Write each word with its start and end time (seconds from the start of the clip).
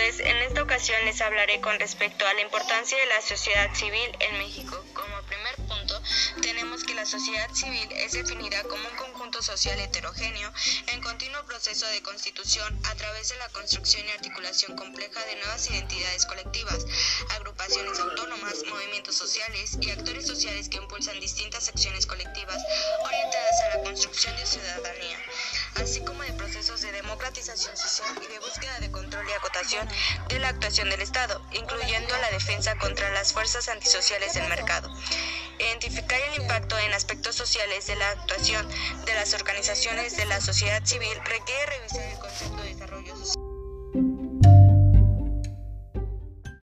En 0.00 0.36
esta 0.38 0.62
ocasión 0.62 1.04
les 1.04 1.20
hablaré 1.20 1.60
con 1.60 1.78
respecto 1.78 2.26
a 2.26 2.32
la 2.32 2.40
importancia 2.40 2.96
de 2.96 3.04
la 3.04 3.20
sociedad 3.20 3.68
civil 3.74 4.10
en 4.20 4.38
México. 4.38 4.82
Como 4.94 5.22
primer 5.28 5.54
punto, 5.68 6.02
tenemos 6.40 6.84
que 6.84 6.94
la 6.94 7.04
sociedad 7.04 7.52
civil 7.52 7.86
es 7.92 8.12
definida 8.12 8.62
como 8.62 8.88
un 8.88 8.96
conjunto 8.96 9.42
social 9.42 9.78
heterogéneo 9.78 10.50
en 10.86 11.02
continuo 11.02 11.44
proceso 11.44 11.86
de 11.88 12.00
constitución 12.00 12.80
a 12.86 12.94
través 12.94 13.28
de 13.28 13.36
la 13.36 13.50
construcción 13.50 14.06
y 14.08 14.12
articulación 14.12 14.74
compleja 14.74 15.22
de 15.26 15.36
nuevas 15.36 15.68
identidades 15.68 16.24
colectivas, 16.24 16.86
agrupaciones 17.32 17.98
autónomas, 17.98 18.64
movimientos 18.70 19.16
sociales 19.16 19.76
y 19.82 19.90
actores 19.90 20.26
sociales 20.26 20.70
que 20.70 20.78
impulsan 20.78 21.20
distintas 21.20 21.68
acciones 21.68 22.06
colectivas 22.06 22.64
orientadas 23.04 23.60
a 23.60 23.76
la 23.76 23.84
construcción 23.84 24.34
de 24.36 24.46
ciudadanía 24.46 25.18
así 25.76 26.00
como 26.04 26.22
de 26.22 26.32
procesos 26.34 26.82
de 26.82 26.92
democratización 26.92 27.76
social 27.76 28.10
y 28.22 28.32
de 28.32 28.38
búsqueda 28.38 28.78
de 28.80 28.89
control 29.20 29.28
y 29.28 29.32
acotación 29.32 29.88
de 30.28 30.38
la 30.38 30.48
actuación 30.48 30.90
del 30.90 31.00
Estado, 31.02 31.40
incluyendo 31.52 32.16
la 32.18 32.30
defensa 32.30 32.76
contra 32.76 33.10
las 33.10 33.32
fuerzas 33.32 33.68
antisociales 33.68 34.34
del 34.34 34.48
mercado. 34.48 34.90
Identificar 35.58 36.18
el 36.20 36.42
impacto 36.42 36.78
en 36.78 36.92
aspectos 36.94 37.34
sociales 37.36 37.86
de 37.86 37.96
la 37.96 38.08
actuación 38.10 38.66
de 39.04 39.14
las 39.14 39.34
organizaciones 39.34 40.16
de 40.16 40.24
la 40.24 40.40
sociedad 40.40 40.82
civil 40.84 41.14
requiere 41.24 41.66
revisar 41.66 42.02
el 42.02 42.18
concepto. 42.18 42.49